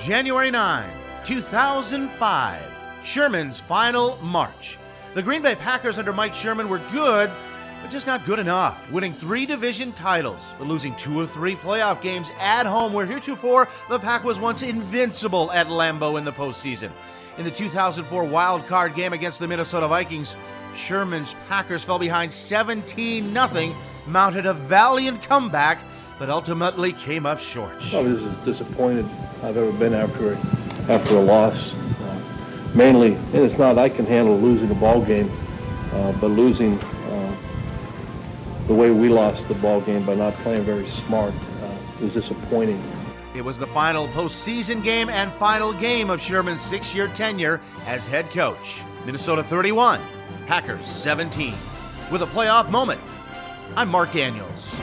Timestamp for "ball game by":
39.54-40.14